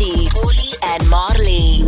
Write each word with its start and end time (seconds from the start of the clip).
Paulie, 0.00 0.74
and 0.82 1.06
Marley. 1.10 1.80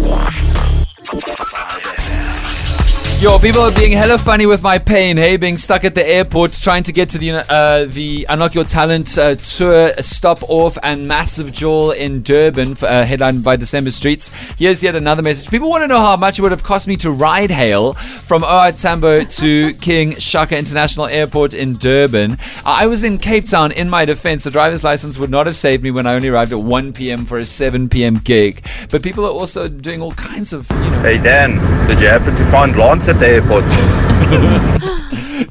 Yo, 3.22 3.38
people 3.38 3.61
are 3.61 3.71
being 3.77 3.93
hella 3.93 4.19
funny 4.19 4.46
with 4.46 4.64
my 4.64 4.80
pain, 4.80 5.16
hey, 5.16 5.37
being 5.37 5.56
stuck 5.56 5.84
at 5.84 5.95
the 5.95 6.04
airport 6.04 6.53
trying 6.54 6.82
to 6.82 6.93
get 6.93 7.09
to 7.09 7.19
the 7.19 7.30
uh, 7.30 7.84
the 7.84 8.27
Unlock 8.29 8.52
Your 8.52 8.64
Talent 8.64 9.16
uh, 9.16 9.37
tour 9.37 9.91
stop 10.00 10.43
off 10.48 10.77
and 10.82 11.07
massive 11.07 11.53
jewel 11.53 11.93
in 11.93 12.25
Durban, 12.25 12.75
for, 12.75 12.86
uh, 12.86 13.04
headlined 13.04 13.45
by 13.45 13.54
December 13.54 13.93
Streets. 13.93 14.32
Here's 14.58 14.82
yet 14.82 14.96
another 14.96 15.22
message. 15.22 15.48
People 15.50 15.71
want 15.71 15.85
to 15.85 15.86
know 15.86 16.00
how 16.00 16.16
much 16.16 16.40
it 16.40 16.43
would 16.43 16.50
have 16.50 16.64
cost 16.64 16.89
me 16.89 16.96
to 16.96 17.12
ride 17.12 17.53
hail 17.53 17.93
from 17.93 18.43
OR 18.43 18.72
Tambo 18.72 19.23
to 19.23 19.73
King 19.75 20.16
Shaka 20.16 20.59
International 20.59 21.07
Airport 21.07 21.54
in 21.54 21.77
Durban. 21.77 22.39
I 22.66 22.89
was 22.89 23.04
in 23.04 23.18
Cape 23.18 23.46
Town. 23.46 23.70
In 23.70 23.89
my 23.89 24.04
defense, 24.04 24.43
the 24.43 24.50
driver's 24.50 24.82
license 24.82 25.16
would 25.16 25.30
not 25.30 25.46
have 25.46 25.57
saved 25.57 25.84
me 25.84 25.93
when 25.93 26.09
I 26.09 26.14
only 26.14 26.29
arrived 26.29 26.50
at 26.50 26.59
1 26.59 26.93
p.m. 26.93 27.25
for 27.25 27.39
a 27.39 27.45
7 27.45 27.89
p.m. 27.89 28.17
gig. 28.17 28.67
But 28.90 29.04
people 29.04 29.25
are 29.25 29.31
also 29.31 29.68
doing 29.68 30.03
all 30.03 30.11
kinds 30.11 30.53
of, 30.53 30.68
you 30.68 30.76
know. 30.90 31.03
Hey 31.03 31.18
Dan, 31.18 31.86
did 31.86 32.00
you 32.00 32.09
happen 32.09 32.34
to 32.34 32.50
find 32.50 32.77
Lance 32.77 33.11
at 33.12 33.19
the 33.19 33.28
airport? 33.28 35.02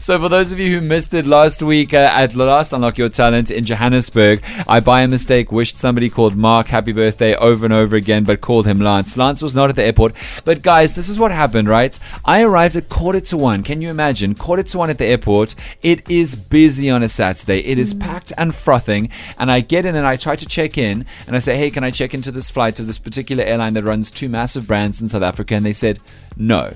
So, 0.02 0.20
for 0.20 0.30
those 0.30 0.52
of 0.52 0.60
you 0.60 0.72
who 0.72 0.82
missed 0.82 1.14
it 1.14 1.28
last 1.28 1.62
week 1.62 1.94
uh, 1.94 2.10
at 2.12 2.34
last 2.34 2.74
Unlock 2.74 2.98
Your 2.98 3.08
Talent 3.08 3.52
in 3.52 3.66
Johannesburg, 3.66 4.44
I 4.68 4.80
by 4.80 5.02
a 5.02 5.08
mistake 5.08 5.52
wished 5.52 5.78
somebody 5.78 6.10
called 6.10 6.36
Mark 6.36 6.68
happy 6.68 6.92
birthday 6.92 7.36
over 7.36 7.66
and 7.66 7.74
over 7.74 7.96
again, 7.96 8.24
but 8.24 8.42
called 8.42 8.66
him 8.66 8.80
Lance. 8.80 9.16
Lance 9.16 9.44
was 9.44 9.54
not 9.54 9.70
at 9.70 9.76
the 9.76 9.84
airport. 9.84 10.14
But, 10.44 10.64
guys, 10.64 10.96
this 10.96 11.08
is 11.08 11.20
what 11.20 11.32
happened, 11.32 11.70
right? 11.70 12.00
I 12.26 12.42
arrived 12.42 12.76
at 12.76 12.90
quarter 12.90 13.22
to 13.22 13.38
one. 13.38 13.62
Can 13.62 13.80
you 13.82 13.90
imagine? 13.90 14.34
Quarter 14.34 14.64
to 14.64 14.78
one 14.80 14.90
at 14.90 14.98
the 14.98 15.06
airport. 15.06 15.54
It 15.84 16.10
is 16.10 16.34
busy 16.34 16.90
on 16.90 17.04
a 17.04 17.10
Saturday. 17.10 17.60
It 17.60 17.78
is 17.78 17.94
packed 17.94 18.34
and 18.40 18.56
frothing. 18.56 19.10
And 19.38 19.52
I 19.52 19.60
get 19.60 19.86
in 19.86 19.96
and 19.96 20.08
I 20.08 20.16
try 20.16 20.36
to 20.36 20.46
check 20.48 20.80
in 20.80 21.06
and 21.28 21.36
I 21.36 21.40
say, 21.40 21.58
hey, 21.58 21.70
can 21.70 21.84
I 21.84 21.92
check 21.92 22.16
into 22.16 22.32
this 22.32 22.50
flight 22.50 22.80
of 22.80 22.88
this 22.88 22.98
particular 22.98 23.44
airline 23.44 23.76
that 23.76 23.84
runs 23.84 24.10
two 24.10 24.30
massive 24.30 24.66
brands 24.66 25.00
in 25.00 25.10
South 25.10 25.22
Africa? 25.22 25.54
And 25.54 25.66
they 25.66 25.74
said, 25.74 26.00
no. 26.36 26.74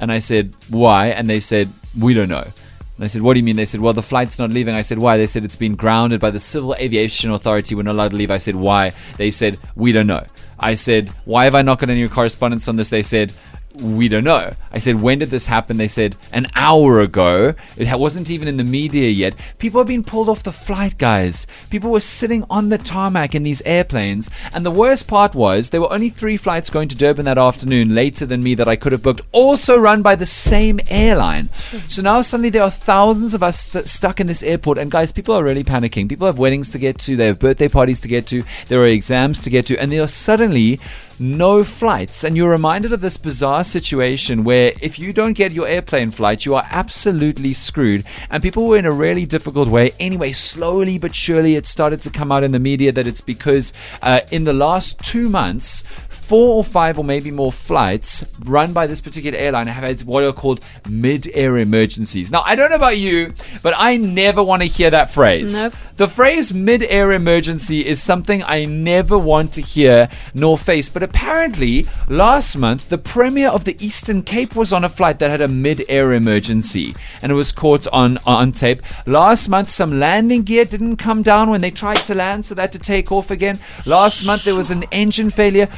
And 0.00 0.10
I 0.10 0.18
said, 0.18 0.52
why? 0.68 1.08
And 1.08 1.30
they 1.30 1.38
said, 1.38 1.68
we 1.98 2.14
don't 2.14 2.28
know. 2.28 2.42
And 2.42 3.04
I 3.04 3.06
said, 3.06 3.22
what 3.22 3.34
do 3.34 3.40
you 3.40 3.44
mean? 3.44 3.56
They 3.56 3.66
said, 3.66 3.80
well, 3.80 3.92
the 3.92 4.02
flight's 4.02 4.38
not 4.38 4.50
leaving. 4.50 4.74
I 4.74 4.80
said, 4.80 4.98
why? 4.98 5.16
They 5.16 5.26
said, 5.26 5.44
it's 5.44 5.56
been 5.56 5.76
grounded 5.76 6.20
by 6.20 6.30
the 6.30 6.40
Civil 6.40 6.74
Aviation 6.74 7.30
Authority. 7.30 7.74
We're 7.74 7.82
not 7.82 7.94
allowed 7.94 8.10
to 8.10 8.16
leave. 8.16 8.30
I 8.30 8.38
said, 8.38 8.56
why? 8.56 8.92
They 9.16 9.30
said, 9.30 9.58
we 9.74 9.92
don't 9.92 10.06
know. 10.06 10.26
I 10.58 10.74
said, 10.74 11.08
why 11.24 11.44
have 11.44 11.54
I 11.54 11.62
not 11.62 11.78
got 11.78 11.88
any 11.88 12.06
correspondence 12.08 12.66
on 12.68 12.76
this? 12.76 12.90
They 12.90 13.02
said, 13.02 13.32
we 13.74 14.08
don't 14.08 14.24
know. 14.24 14.52
I 14.72 14.78
said, 14.78 15.00
when 15.00 15.20
did 15.20 15.30
this 15.30 15.46
happen? 15.46 15.76
They 15.76 15.88
said, 15.88 16.16
an 16.32 16.48
hour 16.54 17.00
ago. 17.00 17.54
It 17.76 17.98
wasn't 17.98 18.30
even 18.30 18.48
in 18.48 18.56
the 18.56 18.64
media 18.64 19.08
yet. 19.08 19.34
People 19.58 19.80
have 19.80 19.88
been 19.88 20.04
pulled 20.04 20.28
off 20.28 20.42
the 20.42 20.52
flight, 20.52 20.98
guys. 20.98 21.46
People 21.70 21.90
were 21.90 22.00
sitting 22.00 22.44
on 22.50 22.68
the 22.68 22.78
tarmac 22.78 23.34
in 23.34 23.42
these 23.42 23.62
airplanes. 23.62 24.28
And 24.52 24.66
the 24.66 24.70
worst 24.70 25.06
part 25.06 25.34
was, 25.34 25.70
there 25.70 25.80
were 25.80 25.92
only 25.92 26.08
three 26.08 26.36
flights 26.36 26.70
going 26.70 26.88
to 26.88 26.96
Durban 26.96 27.24
that 27.26 27.38
afternoon, 27.38 27.94
later 27.94 28.26
than 28.26 28.42
me, 28.42 28.54
that 28.56 28.68
I 28.68 28.76
could 28.76 28.92
have 28.92 29.02
booked, 29.02 29.22
also 29.32 29.78
run 29.78 30.02
by 30.02 30.16
the 30.16 30.26
same 30.26 30.80
airline. 30.88 31.48
So 31.86 32.02
now 32.02 32.22
suddenly 32.22 32.50
there 32.50 32.64
are 32.64 32.70
thousands 32.70 33.34
of 33.34 33.42
us 33.42 33.60
st- 33.60 33.88
stuck 33.88 34.20
in 34.20 34.26
this 34.26 34.42
airport. 34.42 34.78
And 34.78 34.90
guys, 34.90 35.12
people 35.12 35.34
are 35.34 35.44
really 35.44 35.64
panicking. 35.64 36.08
People 36.08 36.26
have 36.26 36.38
weddings 36.38 36.70
to 36.70 36.78
get 36.78 36.98
to, 37.00 37.16
they 37.16 37.26
have 37.26 37.38
birthday 37.38 37.68
parties 37.68 38.00
to 38.00 38.08
get 38.08 38.26
to, 38.28 38.42
there 38.66 38.80
are 38.80 38.86
exams 38.86 39.42
to 39.42 39.50
get 39.50 39.66
to, 39.66 39.76
and 39.78 39.92
there 39.92 40.02
are 40.02 40.08
suddenly 40.08 40.80
no 41.20 41.62
flights. 41.62 42.24
And 42.24 42.36
you're 42.36 42.50
reminded 42.50 42.92
of 42.92 43.00
this 43.00 43.16
bizarre 43.16 43.62
situation 43.64 44.42
where 44.42 44.72
if 44.80 44.98
you 44.98 45.12
don't 45.12 45.34
get 45.34 45.52
your 45.52 45.68
airplane 45.68 46.10
flight, 46.10 46.46
you 46.46 46.54
are 46.54 46.66
absolutely 46.70 47.52
screwed. 47.52 48.04
And 48.30 48.42
people 48.42 48.66
were 48.66 48.78
in 48.78 48.86
a 48.86 48.92
really 48.92 49.26
difficult 49.26 49.68
way. 49.68 49.92
Anyway, 50.00 50.32
slowly 50.32 50.98
but 50.98 51.14
surely, 51.14 51.54
it 51.56 51.66
started 51.66 52.00
to 52.02 52.10
come 52.10 52.32
out 52.32 52.42
in 52.42 52.52
the 52.52 52.58
media 52.58 52.90
that 52.92 53.06
it's 53.06 53.20
because 53.20 53.72
uh, 54.02 54.20
in 54.32 54.44
the 54.44 54.52
last 54.52 54.98
two 55.00 55.28
months, 55.28 55.84
four 56.30 56.54
or 56.54 56.62
five 56.62 56.96
or 56.96 57.04
maybe 57.04 57.28
more 57.28 57.50
flights 57.50 58.24
run 58.44 58.72
by 58.72 58.86
this 58.86 59.00
particular 59.00 59.36
airline 59.36 59.66
have 59.66 59.82
had 59.82 60.00
what 60.04 60.22
are 60.22 60.32
called 60.32 60.60
mid-air 60.88 61.58
emergencies. 61.58 62.30
Now, 62.30 62.42
I 62.46 62.54
don't 62.54 62.70
know 62.70 62.76
about 62.76 62.98
you, 62.98 63.34
but 63.64 63.74
I 63.76 63.96
never 63.96 64.40
want 64.40 64.62
to 64.62 64.68
hear 64.68 64.90
that 64.92 65.10
phrase. 65.10 65.64
Nope. 65.64 65.74
The 65.96 66.08
phrase 66.08 66.54
mid-air 66.54 67.12
emergency 67.12 67.84
is 67.84 68.02
something 68.02 68.42
I 68.44 68.64
never 68.64 69.18
want 69.18 69.52
to 69.54 69.60
hear 69.60 70.08
nor 70.32 70.56
face. 70.56 70.88
But 70.88 71.02
apparently, 71.02 71.84
last 72.08 72.56
month, 72.56 72.88
the 72.88 72.96
premier 72.96 73.48
of 73.48 73.64
the 73.64 73.76
Eastern 73.84 74.22
Cape 74.22 74.56
was 74.56 74.72
on 74.72 74.82
a 74.82 74.88
flight 74.88 75.18
that 75.18 75.30
had 75.30 75.42
a 75.42 75.48
mid-air 75.48 76.14
emergency, 76.14 76.94
and 77.20 77.30
it 77.30 77.34
was 77.34 77.52
caught 77.52 77.86
on 77.88 78.18
on 78.24 78.52
tape. 78.52 78.80
Last 79.04 79.48
month, 79.48 79.68
some 79.68 79.98
landing 79.98 80.42
gear 80.44 80.64
didn't 80.64 80.96
come 80.96 81.22
down 81.22 81.50
when 81.50 81.60
they 81.60 81.70
tried 81.70 82.02
to 82.04 82.14
land, 82.14 82.46
so 82.46 82.54
they 82.54 82.62
had 82.62 82.72
to 82.72 82.78
take 82.78 83.12
off 83.12 83.30
again. 83.30 83.58
Last 83.84 84.24
month, 84.24 84.44
there 84.44 84.56
was 84.56 84.70
an 84.70 84.84
engine 84.84 85.28
failure. 85.28 85.68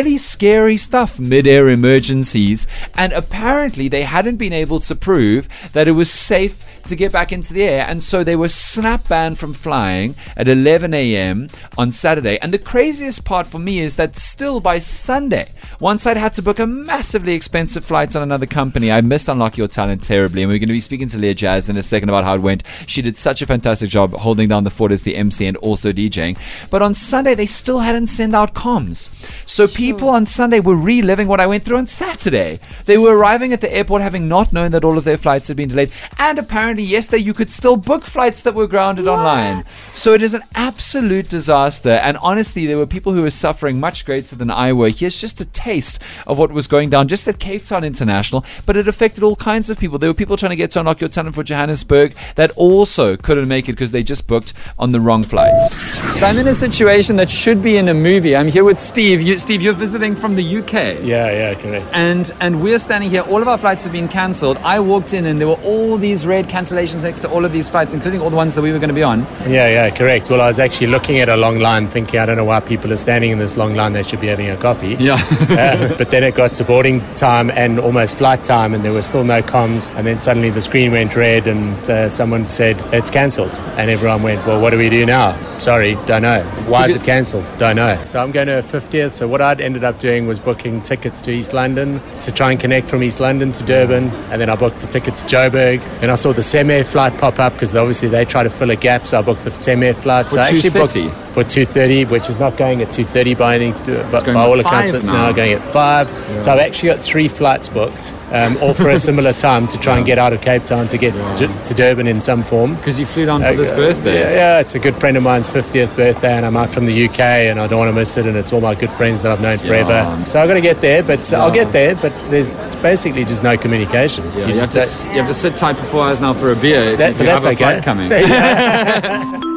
Really 0.00 0.16
scary 0.16 0.78
stuff. 0.78 1.20
Mid-air 1.20 1.68
emergencies, 1.68 2.66
and 2.94 3.12
apparently, 3.12 3.86
they 3.86 4.04
hadn't 4.04 4.36
been 4.36 4.54
able 4.54 4.80
to 4.80 4.94
prove 4.94 5.46
that 5.74 5.88
it 5.88 5.92
was 5.92 6.10
safe 6.10 6.64
to 6.90 6.96
get 6.96 7.12
back 7.12 7.32
into 7.32 7.54
the 7.54 7.62
air, 7.62 7.86
and 7.88 8.02
so 8.02 8.22
they 8.22 8.36
were 8.36 8.48
snap 8.48 9.08
banned 9.08 9.38
from 9.38 9.54
flying 9.54 10.14
at 10.36 10.48
11 10.48 10.92
a.m. 10.94 11.48
on 11.78 11.90
Saturday. 11.92 12.38
And 12.40 12.52
the 12.52 12.58
craziest 12.58 13.24
part 13.24 13.46
for 13.46 13.58
me 13.58 13.80
is 13.80 13.96
that 13.96 14.18
still 14.18 14.60
by 14.60 14.78
Sunday, 14.78 15.48
once 15.80 16.06
I'd 16.06 16.16
had 16.16 16.34
to 16.34 16.42
book 16.42 16.58
a 16.58 16.66
massively 16.66 17.32
expensive 17.32 17.84
flight 17.84 18.14
on 18.14 18.22
another 18.22 18.46
company, 18.46 18.92
I 18.92 19.00
missed 19.00 19.28
Unlock 19.28 19.56
Your 19.56 19.68
Talent 19.68 20.02
terribly. 20.02 20.42
And 20.42 20.50
we're 20.50 20.58
going 20.58 20.68
to 20.68 20.74
be 20.74 20.80
speaking 20.80 21.08
to 21.08 21.18
Leah 21.18 21.34
Jazz 21.34 21.70
in 21.70 21.76
a 21.76 21.82
second 21.82 22.08
about 22.08 22.24
how 22.24 22.34
it 22.34 22.42
went. 22.42 22.64
She 22.86 23.02
did 23.02 23.16
such 23.16 23.40
a 23.40 23.46
fantastic 23.46 23.88
job 23.88 24.12
holding 24.12 24.48
down 24.48 24.64
the 24.64 24.70
fort 24.70 24.92
as 24.92 25.02
the 25.02 25.16
MC 25.16 25.46
and 25.46 25.56
also 25.58 25.92
DJing. 25.92 26.36
But 26.70 26.82
on 26.82 26.94
Sunday, 26.94 27.34
they 27.34 27.46
still 27.46 27.80
hadn't 27.80 28.08
sent 28.08 28.34
out 28.34 28.54
comms. 28.54 29.10
So 29.48 29.66
people 29.66 30.08
on 30.08 30.26
Sunday 30.26 30.60
were 30.60 30.76
reliving 30.76 31.28
what 31.28 31.40
I 31.40 31.46
went 31.46 31.64
through 31.64 31.78
on 31.78 31.86
Saturday. 31.86 32.60
They 32.84 32.98
were 32.98 33.16
arriving 33.16 33.52
at 33.52 33.60
the 33.60 33.72
airport 33.72 34.02
having 34.02 34.28
not 34.28 34.52
known 34.52 34.72
that 34.72 34.84
all 34.84 34.98
of 34.98 35.04
their 35.04 35.16
flights 35.16 35.48
had 35.48 35.56
been 35.56 35.68
delayed. 35.68 35.92
And 36.18 36.38
apparently, 36.38 36.79
yesterday, 36.84 37.22
you 37.22 37.34
could 37.34 37.50
still 37.50 37.76
book 37.76 38.04
flights 38.04 38.42
that 38.42 38.54
were 38.54 38.66
grounded 38.66 39.08
online. 39.08 39.64
So 39.70 40.14
it 40.14 40.22
is 40.22 40.34
an 40.34 40.42
absolute 40.54 41.28
disaster. 41.28 41.90
And 41.90 42.16
honestly, 42.18 42.66
there 42.66 42.78
were 42.78 42.86
people 42.86 43.12
who 43.12 43.22
were 43.22 43.30
suffering 43.30 43.80
much 43.80 44.04
greater 44.04 44.36
than 44.36 44.50
I 44.50 44.72
were. 44.72 44.88
Here's 44.88 45.20
just 45.20 45.40
a 45.40 45.44
taste 45.44 46.00
of 46.26 46.38
what 46.38 46.52
was 46.52 46.66
going 46.66 46.90
down 46.90 47.08
just 47.08 47.26
at 47.28 47.38
Cape 47.38 47.64
Town 47.64 47.84
International, 47.84 48.44
but 48.66 48.76
it 48.76 48.88
affected 48.88 49.22
all 49.22 49.36
kinds 49.36 49.70
of 49.70 49.78
people. 49.78 49.98
There 49.98 50.10
were 50.10 50.14
people 50.14 50.36
trying 50.36 50.50
to 50.50 50.56
get 50.56 50.70
to 50.72 50.80
Unlock 50.80 51.00
Your 51.00 51.08
Talent 51.08 51.34
for 51.34 51.42
Johannesburg 51.42 52.14
that 52.36 52.50
also 52.52 53.16
couldn't 53.16 53.48
make 53.48 53.68
it 53.68 53.72
because 53.72 53.92
they 53.92 54.02
just 54.02 54.26
booked 54.26 54.52
on 54.78 54.90
the 54.90 55.00
wrong 55.00 55.22
flights. 55.22 55.74
So 56.18 56.26
I'm 56.26 56.38
in 56.38 56.48
a 56.48 56.54
situation 56.54 57.16
that 57.16 57.30
should 57.30 57.62
be 57.62 57.76
in 57.76 57.88
a 57.88 57.94
movie. 57.94 58.36
I'm 58.36 58.48
here 58.48 58.64
with 58.64 58.78
Steve. 58.78 59.20
You, 59.20 59.38
Steve, 59.38 59.62
you're 59.62 59.72
visiting 59.72 60.14
from 60.14 60.36
the 60.36 60.58
UK. 60.58 60.72
Yeah, 60.72 61.30
yeah, 61.30 61.54
correct. 61.54 61.90
And 61.94 62.30
and 62.40 62.62
we're 62.62 62.78
standing 62.78 63.10
here. 63.10 63.22
All 63.22 63.42
of 63.42 63.48
our 63.48 63.58
flights 63.58 63.84
have 63.84 63.92
been 63.92 64.08
cancelled. 64.08 64.56
I 64.58 64.80
walked 64.80 65.14
in 65.14 65.26
and 65.26 65.40
there 65.40 65.48
were 65.48 65.62
all 65.62 65.96
these 65.96 66.26
red 66.26 66.48
cancellations 66.70 67.02
next 67.02 67.20
to 67.20 67.30
all 67.30 67.44
of 67.44 67.52
these 67.52 67.68
flights, 67.68 67.94
including 67.94 68.20
all 68.20 68.30
the 68.30 68.36
ones 68.36 68.54
that 68.54 68.62
we 68.62 68.72
were 68.72 68.78
going 68.78 68.88
to 68.88 68.94
be 68.94 69.02
on. 69.02 69.22
Yeah, 69.46 69.68
yeah, 69.68 69.90
correct. 69.90 70.30
Well, 70.30 70.40
I 70.40 70.46
was 70.46 70.60
actually 70.60 70.88
looking 70.88 71.18
at 71.18 71.28
a 71.28 71.36
long 71.36 71.58
line 71.58 71.88
thinking, 71.88 72.20
I 72.20 72.26
don't 72.26 72.36
know 72.36 72.44
why 72.44 72.60
people 72.60 72.92
are 72.92 72.96
standing 72.96 73.30
in 73.30 73.38
this 73.38 73.56
long 73.56 73.74
line. 73.74 73.92
They 73.92 74.02
should 74.02 74.20
be 74.20 74.28
having 74.28 74.50
a 74.50 74.56
coffee. 74.56 74.96
Yeah. 74.98 75.18
Uh, 75.50 75.96
but 75.96 76.10
then 76.10 76.22
it 76.24 76.34
got 76.34 76.54
to 76.54 76.64
boarding 76.64 77.00
time 77.14 77.50
and 77.50 77.78
almost 77.78 78.18
flight 78.18 78.44
time, 78.44 78.72
and 78.74 78.84
there 78.84 78.92
were 78.92 79.02
still 79.02 79.24
no 79.24 79.42
comms. 79.42 79.94
And 79.96 80.06
then 80.06 80.18
suddenly 80.18 80.50
the 80.50 80.60
screen 80.60 80.92
went 80.92 81.16
red, 81.16 81.46
and 81.46 81.78
uh, 81.90 82.08
someone 82.08 82.48
said, 82.48 82.76
It's 82.94 83.10
cancelled. 83.10 83.54
And 83.76 83.90
everyone 83.90 84.22
went, 84.22 84.46
Well, 84.46 84.60
what 84.60 84.70
do 84.70 84.78
we 84.78 84.88
do 84.88 85.04
now? 85.06 85.49
Sorry, 85.60 85.94
don't 86.06 86.22
know. 86.22 86.42
Why 86.66 86.86
is 86.86 86.96
it 86.96 87.02
cancelled? 87.04 87.44
Don't 87.58 87.76
know. 87.76 88.02
So 88.04 88.22
I'm 88.22 88.30
going 88.32 88.46
to 88.46 88.58
a 88.60 88.62
50th. 88.62 89.10
So 89.12 89.28
what 89.28 89.42
I'd 89.42 89.60
ended 89.60 89.84
up 89.84 89.98
doing 89.98 90.26
was 90.26 90.38
booking 90.38 90.80
tickets 90.80 91.20
to 91.22 91.30
East 91.30 91.52
London 91.52 92.00
to 92.20 92.32
try 92.32 92.50
and 92.50 92.58
connect 92.58 92.88
from 92.88 93.02
East 93.02 93.20
London 93.20 93.52
to 93.52 93.64
Durban. 93.64 94.08
And 94.30 94.40
then 94.40 94.48
I 94.48 94.56
booked 94.56 94.82
a 94.82 94.86
ticket 94.86 95.16
to 95.16 95.26
Joburg. 95.26 95.82
And 96.00 96.10
I 96.10 96.14
saw 96.14 96.32
the 96.32 96.40
CemAir 96.40 96.86
flight 96.86 97.16
pop 97.18 97.38
up 97.38 97.52
because 97.52 97.76
obviously 97.76 98.08
they 98.08 98.24
try 98.24 98.42
to 98.42 98.48
fill 98.48 98.70
a 98.70 98.76
gap. 98.76 99.06
So 99.06 99.18
I 99.18 99.22
booked 99.22 99.44
the 99.44 99.50
CemAir 99.50 99.94
flight. 99.94 100.26
For 100.26 100.32
so 100.32 100.38
I 100.40 100.48
actually 100.48 100.70
booked 100.70 100.94
2:30? 100.94 101.10
for 101.34 101.44
2.30, 101.44 102.08
which 102.10 102.30
is 102.30 102.38
not 102.38 102.56
going 102.56 102.80
at 102.80 102.88
2.30 102.88 103.36
by 103.36 103.56
any, 103.56 103.72
uh, 103.72 104.10
by, 104.10 104.20
going 104.22 104.34
by 104.34 104.40
all 104.46 104.58
accounts. 104.58 104.88
five 104.88 104.94
It's 104.94 105.06
now. 105.08 105.26
now 105.26 105.32
going 105.32 105.52
at 105.52 105.62
5. 105.62 106.10
So 106.42 106.52
I've 106.52 106.60
actually 106.60 106.88
got 106.88 107.00
three 107.00 107.28
flights 107.28 107.68
booked, 107.68 108.14
um, 108.32 108.56
all 108.62 108.74
for 108.74 108.88
a 108.90 108.96
similar 108.96 109.32
time 109.32 109.66
to 109.66 109.78
try 109.78 109.96
and 109.96 110.06
get 110.06 110.18
out 110.18 110.32
of 110.32 110.40
Cape 110.40 110.64
Town 110.64 110.86
to 110.88 110.96
get 110.98 111.12
to, 111.36 111.46
to 111.64 111.74
Durban 111.74 112.06
in 112.06 112.20
some 112.20 112.42
form. 112.44 112.76
Because 112.76 112.98
you 112.98 113.06
flew 113.06 113.26
down 113.26 113.42
for 113.42 113.54
this 113.54 113.70
Uh, 113.70 113.76
birthday. 113.76 114.20
Yeah, 114.20 114.30
yeah, 114.30 114.60
it's 114.60 114.74
a 114.74 114.78
good 114.78 114.94
friend 114.96 115.16
of 115.16 115.22
mine's 115.22 115.48
50th 115.50 115.94
birthday, 115.96 116.32
and 116.34 116.46
I'm 116.46 116.56
out 116.56 116.70
from 116.70 116.84
the 116.84 117.06
UK, 117.08 117.18
and 117.20 117.58
I 117.60 117.66
don't 117.66 117.78
want 117.78 117.88
to 117.90 117.94
miss 117.94 118.16
it. 118.16 118.26
And 118.26 118.36
it's 118.36 118.52
all 118.52 118.60
my 118.60 118.74
good 118.74 118.92
friends 118.92 119.22
that 119.22 119.32
I've 119.32 119.40
known 119.40 119.58
forever. 119.58 119.90
Yeah. 119.92 120.24
So 120.24 120.40
I've 120.40 120.48
got 120.48 120.54
to 120.54 120.60
get 120.60 120.80
there, 120.80 121.02
but 121.02 121.32
I'll 121.32 121.50
get 121.52 121.72
there. 121.72 121.94
But 121.96 122.12
there's 122.30 122.50
basically 122.82 123.24
just 123.24 123.42
no 123.42 123.56
communication. 123.56 124.24
Yeah, 124.36 124.46
you 124.46 124.54
you, 124.54 124.60
have 124.60 124.70
to, 124.70 124.78
you 125.08 125.14
have 125.18 125.26
to 125.28 125.34
sit 125.34 125.56
tight 125.56 125.76
for 125.76 125.84
four 125.86 126.04
hours 126.04 126.20
now 126.20 126.32
for 126.34 126.52
a 126.52 126.56
beer 126.56 126.80
if, 126.92 126.98
That- 126.98 127.10
if 127.12 127.18
but 127.18 127.24
you 127.24 127.30
have 127.30 127.42
that's 127.42 127.60
a 127.60 127.64
okay. 127.64 127.80
flight 127.80 127.82
coming. 127.84 128.12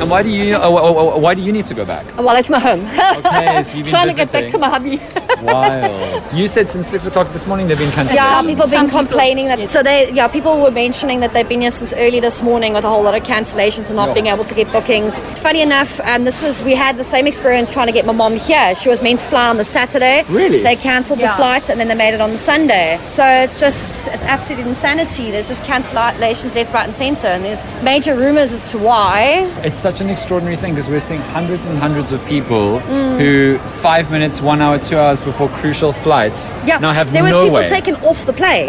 and 0.00 0.10
why 0.10 0.22
do 0.22 0.28
you 0.28 0.56
uh, 0.56 0.68
wh- 0.70 1.16
wh- 1.16 1.20
why 1.20 1.34
do 1.34 1.42
you 1.42 1.52
need 1.52 1.66
to 1.66 1.74
go 1.74 1.84
back? 1.84 2.04
Well, 2.16 2.34
it's 2.36 2.50
my 2.50 2.58
home. 2.58 2.84
Okay, 2.86 3.62
so 3.62 3.76
you've 3.76 3.84
been 3.86 3.90
Trying 3.92 4.08
to 4.08 4.14
get 4.14 4.32
back 4.32 4.48
to 4.50 4.58
my 4.58 4.68
hubby. 4.68 4.98
Wild. 5.42 6.32
You 6.32 6.48
said 6.48 6.70
since 6.70 6.88
six 6.88 7.06
o'clock 7.06 7.32
this 7.32 7.46
morning 7.46 7.68
they've 7.68 7.78
been 7.78 7.90
cancelled. 7.92 8.16
Yeah, 8.16 8.42
people 8.42 8.66
have 8.66 8.70
been 8.70 8.90
complaining 8.90 9.46
that. 9.46 9.70
So 9.70 9.82
they, 9.82 10.10
yeah, 10.12 10.28
people 10.28 10.60
were 10.60 10.70
mentioning 10.70 11.20
that 11.20 11.32
they've 11.32 11.48
been 11.48 11.60
here 11.60 11.70
since 11.70 11.92
early 11.94 12.20
this 12.20 12.42
morning 12.42 12.74
with 12.74 12.84
a 12.84 12.88
whole 12.88 13.02
lot 13.02 13.14
of 13.16 13.22
cancellations 13.22 13.88
and 13.88 13.96
not 13.96 14.14
being 14.14 14.26
able 14.26 14.44
to 14.44 14.54
get 14.54 14.70
bookings. 14.72 15.20
Funny 15.40 15.62
enough, 15.62 16.00
um, 16.00 16.24
this 16.24 16.42
is 16.42 16.62
we 16.62 16.74
had 16.74 16.96
the 16.96 17.04
same 17.04 17.26
experience 17.26 17.70
trying 17.70 17.86
to 17.86 17.92
get 17.92 18.06
my 18.06 18.12
mom 18.12 18.36
here. 18.36 18.74
She 18.74 18.88
was 18.88 19.02
meant 19.02 19.20
to 19.20 19.26
fly 19.26 19.48
on 19.48 19.56
the 19.56 19.64
Saturday. 19.64 20.24
Really? 20.28 20.62
They 20.62 20.76
cancelled 20.76 21.20
the 21.20 21.28
flight 21.28 21.70
and 21.70 21.80
then 21.80 21.88
they 21.88 21.94
made 21.94 22.14
it 22.14 22.20
on 22.20 22.30
the 22.30 22.38
Sunday. 22.38 23.00
So 23.06 23.24
it's 23.24 23.60
just 23.60 24.08
it's 24.08 24.24
absolute 24.24 24.66
insanity. 24.66 25.30
There's 25.30 25.48
just 25.48 25.62
cancellations 25.64 26.54
left, 26.54 26.72
right, 26.72 26.84
and 26.84 26.94
centre, 26.94 27.28
and 27.28 27.44
there's 27.44 27.64
major 27.82 28.16
rumours 28.16 28.52
as 28.52 28.70
to 28.72 28.78
why. 28.78 29.50
It's 29.64 29.78
such 29.78 30.00
an 30.00 30.10
extraordinary 30.10 30.56
thing 30.56 30.74
because 30.74 30.88
we're 30.88 31.00
seeing 31.00 31.20
hundreds 31.20 31.66
and 31.66 31.78
hundreds 31.78 32.12
of 32.12 32.24
people 32.26 32.78
who 32.80 33.58
five 33.80 34.10
minutes, 34.10 34.40
one 34.40 34.60
hour, 34.60 34.78
two 34.78 34.98
hours 34.98 35.22
before 35.24 35.48
crucial 35.60 35.92
flights 35.92 36.52
Yeah, 36.66 36.78
now 36.78 36.92
have 36.92 37.12
there 37.12 37.22
was 37.24 37.32
no 37.34 37.42
people 37.44 37.56
way. 37.56 37.66
taken 37.66 37.94
off 37.96 38.24
the 38.26 38.32
plane. 38.32 38.68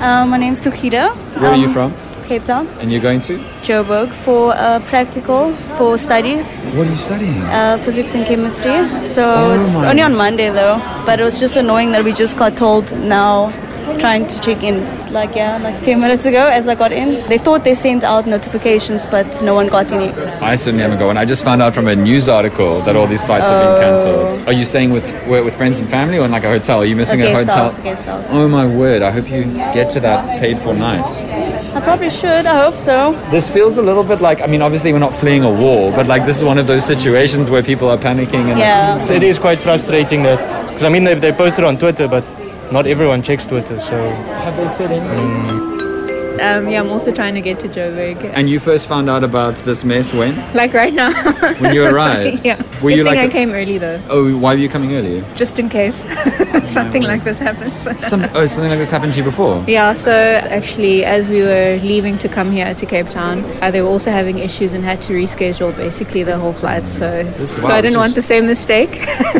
Um, 0.00 0.30
my 0.30 0.36
name's 0.36 0.60
Tuhida. 0.60 1.14
Where 1.40 1.50
are 1.52 1.56
you 1.56 1.66
Um, 1.68 1.72
from? 1.72 1.94
Cape 2.26 2.44
Town, 2.44 2.66
And 2.80 2.90
you're 2.90 3.00
going 3.00 3.20
to? 3.20 3.38
Joburg 3.62 4.08
for 4.24 4.52
uh, 4.56 4.80
practical 4.80 5.52
for 5.76 5.96
studies, 5.96 6.46
What 6.74 6.86
are 6.88 6.90
you 6.90 6.96
studying? 6.96 7.40
uh, 7.42 7.78
physics 7.78 8.14
and 8.16 8.26
chemistry. 8.26 8.76
So 9.02 9.22
Oh 9.24 9.60
it's 9.62 9.72
my- 9.74 9.90
only 9.90 10.02
on 10.02 10.16
Monday 10.16 10.50
though, 10.50 10.80
but 11.06 11.20
it 11.20 11.24
was 11.24 11.38
just 11.38 11.56
annoying 11.56 11.92
that 11.92 12.02
we 12.04 12.12
just 12.12 12.36
got 12.36 12.56
told 12.56 12.90
now. 12.98 13.52
Trying 14.00 14.26
to 14.26 14.40
check 14.40 14.64
in, 14.64 14.82
like 15.10 15.34
yeah, 15.34 15.58
like 15.58 15.82
10 15.82 16.00
minutes 16.00 16.26
ago 16.26 16.46
as 16.46 16.68
I 16.68 16.74
got 16.74 16.92
in. 16.92 17.26
They 17.28 17.38
thought 17.38 17.64
they 17.64 17.74
sent 17.74 18.04
out 18.04 18.26
notifications, 18.26 19.06
but 19.06 19.42
no 19.42 19.54
one 19.54 19.68
got 19.68 19.92
any. 19.92 20.08
I 20.40 20.56
certainly 20.56 20.82
haven't 20.82 20.98
got 20.98 21.06
one. 21.06 21.16
I 21.16 21.24
just 21.24 21.44
found 21.44 21.62
out 21.62 21.74
from 21.74 21.88
a 21.88 21.96
news 21.96 22.28
article 22.28 22.80
that 22.82 22.96
all 22.96 23.06
these 23.06 23.24
flights 23.24 23.48
have 23.48 23.62
been 23.62 23.76
oh. 23.76 23.80
cancelled. 23.80 24.48
Are 24.48 24.52
you 24.52 24.64
staying 24.64 24.90
with 24.90 25.06
with 25.28 25.56
friends 25.56 25.78
and 25.78 25.88
family 25.88 26.18
or 26.18 26.24
in 26.24 26.30
like 26.30 26.44
a 26.44 26.48
hotel? 26.48 26.78
Are 26.78 26.84
you 26.84 26.96
missing 26.96 27.20
A 27.22 27.32
a, 27.32 27.34
hotel? 27.34 27.56
house, 27.56 27.78
a 27.78 27.82
guest 27.82 28.04
house. 28.04 28.28
Oh 28.30 28.48
my 28.48 28.66
word! 28.66 29.02
I 29.02 29.10
hope 29.10 29.30
you 29.30 29.44
get 29.44 29.90
to 29.90 30.00
that 30.00 30.40
paid 30.40 30.58
for 30.58 30.74
night. 30.74 31.08
I 31.76 31.80
probably 31.82 32.10
should. 32.10 32.46
I 32.46 32.58
hope 32.64 32.74
so. 32.74 33.12
This 33.30 33.48
feels 33.50 33.76
a 33.76 33.82
little 33.82 34.04
bit 34.04 34.20
like 34.20 34.40
I 34.40 34.46
mean, 34.46 34.62
obviously 34.62 34.92
we're 34.92 34.98
not 34.98 35.14
fleeing 35.14 35.44
a 35.44 35.50
war, 35.52 35.92
but 35.92 36.06
like 36.06 36.24
this 36.24 36.38
is 36.38 36.44
one 36.44 36.58
of 36.58 36.66
those 36.66 36.84
situations 36.84 37.50
where 37.50 37.62
people 37.62 37.88
are 37.88 37.98
panicking 37.98 38.50
and 38.50 38.58
Yeah. 38.58 39.04
It 39.10 39.22
is 39.22 39.38
quite 39.38 39.58
frustrating 39.58 40.22
that 40.22 40.40
because 40.68 40.84
I 40.84 40.88
mean 40.88 41.04
they, 41.04 41.14
they 41.14 41.32
posted 41.32 41.64
on 41.64 41.76
Twitter, 41.78 42.08
but 42.08 42.24
not 42.72 42.86
everyone 42.86 43.22
checks 43.22 43.46
Twitter. 43.46 43.78
So 43.80 43.96
have 44.44 44.56
they 44.56 44.68
said 44.68 44.90
anything? 44.90 45.50
Um, 45.50 45.75
yeah, 46.38 46.80
I'm 46.80 46.90
also 46.90 47.12
trying 47.12 47.34
to 47.34 47.40
get 47.40 47.58
to 47.60 47.68
Joburg. 47.68 48.22
And 48.34 48.48
you 48.48 48.60
first 48.60 48.86
found 48.88 49.08
out 49.10 49.24
about 49.24 49.56
this 49.58 49.84
mess 49.84 50.12
when? 50.12 50.34
Like 50.54 50.72
right 50.74 50.92
now. 50.94 51.12
When 51.60 51.74
you 51.74 51.84
arrived? 51.86 52.44
yeah. 52.44 52.58
Were 52.82 52.90
Good 52.90 52.98
you 52.98 53.04
like 53.04 53.18
I 53.18 53.28
came 53.28 53.52
early 53.52 53.78
though, 53.78 54.00
Oh, 54.10 54.36
why 54.38 54.54
were 54.54 54.60
you 54.60 54.68
coming 54.68 54.94
early? 54.94 55.22
just 55.36 55.58
in 55.58 55.68
case 55.68 55.96
something 56.78 57.02
like 57.02 57.24
this 57.24 57.38
happens. 57.38 57.72
Some, 58.06 58.24
oh, 58.34 58.46
something 58.46 58.70
like 58.70 58.78
this 58.78 58.90
happened 58.90 59.14
to 59.14 59.20
you 59.20 59.24
before. 59.24 59.62
yeah, 59.66 59.94
so 59.94 60.12
actually, 60.12 61.04
as 61.04 61.30
we 61.30 61.42
were 61.42 61.78
leaving 61.82 62.18
to 62.18 62.28
come 62.28 62.50
here 62.52 62.74
to 62.74 62.86
Cape 62.86 63.08
Town, 63.08 63.44
uh, 63.62 63.70
they 63.70 63.80
were 63.80 63.88
also 63.88 64.10
having 64.10 64.38
issues 64.38 64.72
and 64.74 64.84
had 64.84 65.00
to 65.02 65.12
reschedule 65.14 65.74
basically 65.76 66.22
the 66.22 66.36
whole 66.38 66.52
flight. 66.52 66.86
So, 66.88 67.22
This- 67.38 67.56
so 67.56 67.62
wow, 67.62 67.76
I 67.76 67.80
didn't 67.80 67.96
want 67.98 68.10
is- 68.10 68.14
the 68.16 68.22
same 68.22 68.46
mistake. 68.46 68.90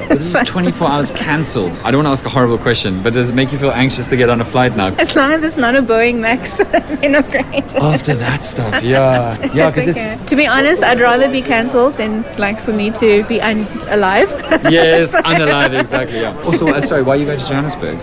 This 0.08 0.34
is 0.34 0.48
24 0.48 0.88
hours 0.88 1.10
cancelled. 1.10 1.72
I 1.84 1.90
don't 1.90 2.02
want 2.04 2.06
to 2.06 2.12
ask 2.12 2.24
a 2.24 2.28
horrible 2.30 2.58
question, 2.58 3.02
but 3.02 3.12
does 3.12 3.30
it 3.30 3.34
make 3.34 3.52
you 3.52 3.58
feel 3.58 3.72
anxious 3.72 4.08
to 4.08 4.16
get 4.16 4.28
on 4.30 4.40
a 4.40 4.44
flight 4.44 4.76
now? 4.76 4.94
as 4.98 5.14
long 5.14 5.32
as 5.32 5.42
it's 5.44 5.56
not 5.58 5.74
a 5.76 5.82
Boeing 5.82 6.18
Max, 6.20 6.56
you 7.02 7.08
know, 7.08 7.22
great. 7.22 7.74
After 7.94 8.14
that 8.14 8.44
stuff, 8.44 8.82
yeah. 8.82 9.36
Yeah, 9.54 9.70
because 9.70 9.88
It's 9.88 9.98
okay. 9.98 10.18
To 10.26 10.36
be 10.36 10.46
honest, 10.46 10.82
I'd 10.82 11.00
rather 11.00 11.30
be 11.30 11.42
cancelled 11.42 11.96
than 11.96 12.24
like 12.38 12.58
for 12.60 12.72
me 12.72 12.90
to 12.92 13.24
be 13.24 13.40
un- 13.40 13.66
alive. 13.88 14.30
it's. 14.30 14.70
Yes, 14.76 15.14
unalive, 15.16 15.78
exactly, 15.78 16.20
yeah. 16.20 16.36
Also, 16.44 16.68
uh, 16.68 16.80
sorry, 16.82 17.02
why 17.02 17.14
are 17.14 17.16
you 17.16 17.26
going 17.26 17.38
to 17.38 17.46
Johannesburg? 17.46 17.98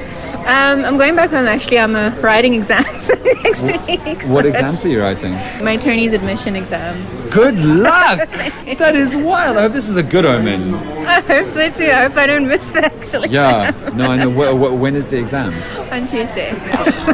Um, 0.46 0.84
I'm 0.84 0.98
going 0.98 1.16
back 1.16 1.30
home 1.30 1.46
actually. 1.48 1.80
I'm 1.80 1.96
uh, 1.96 2.14
writing 2.22 2.54
exams 2.54 3.10
next 3.44 3.64
week. 3.88 4.24
What 4.28 4.46
exams 4.46 4.84
are 4.84 4.90
you 4.90 5.00
writing? 5.02 5.32
My 5.64 5.72
attorney's 5.72 6.12
admission 6.14 6.56
exams. 6.56 7.10
Good 7.34 7.60
luck! 7.60 8.30
that 8.78 8.96
is 8.96 9.16
wild. 9.16 9.58
I 9.58 9.62
hope 9.62 9.72
this 9.72 9.88
is 9.88 9.96
a 9.96 10.04
good 10.04 10.26
omen. 10.26 10.74
I 11.06 11.22
hope 11.22 11.48
so 11.48 11.70
too. 11.70 11.86
I 11.86 12.04
hope 12.08 12.18
I 12.18 12.26
don't 12.28 12.48
miss 12.48 12.70
the 12.72 12.86
actual 12.86 13.26
Yeah, 13.26 13.70
exam 13.70 13.98
no, 13.98 14.12
I 14.12 14.18
know. 14.18 14.30
Wh- 14.32 14.58
wh- 14.76 14.80
when 14.82 14.96
is 14.96 15.08
the 15.08 15.18
exam? 15.18 15.54
on 15.92 16.06
Tuesday. 16.08 16.52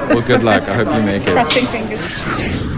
Well, 0.09 0.21
good 0.27 0.43
luck. 0.43 0.63
I 0.63 0.73
hope 0.73 0.87
you 0.95 1.01
make 1.03 1.27
it. 1.27 1.33
Crossing 1.33 1.67
fingers. 1.67 2.68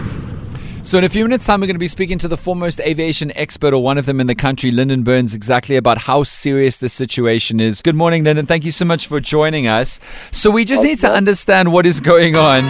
So, 0.84 0.98
in 0.98 1.04
a 1.04 1.10
few 1.10 1.24
minutes' 1.26 1.46
time, 1.46 1.62
we're 1.62 1.68
going 1.68 1.76
to 1.76 1.80
be 1.80 1.88
speaking 1.88 2.18
to 2.18 2.28
the 2.28 2.36
foremost 2.36 2.82
aviation 2.82 3.32
expert, 3.38 3.72
or 3.72 3.84
one 3.84 4.00
of 4.00 4.08
them 4.08 4.20
in 4.20 4.26
the 4.26 4.34
country, 4.34 4.72
Linden 4.72 5.04
Birns, 5.04 5.36
exactly 5.36 5.76
about 5.76 6.00
how 6.00 6.24
serious 6.24 6.78
this 6.78 6.92
situation 6.92 7.60
is. 7.60 7.84
Good 7.84 7.96
morning, 7.96 8.24
Linden. 8.24 8.48
Thank 8.48 8.66
you 8.66 8.72
so 8.72 8.84
much 8.84 9.06
for 9.06 9.20
joining 9.20 9.68
us. 9.68 10.00
So, 10.32 10.50
we 10.50 10.66
just 10.66 10.84
need 10.84 10.98
to 11.00 11.12
understand 11.12 11.72
what 11.72 11.86
is 11.86 12.00
going 12.00 12.36
on 12.36 12.64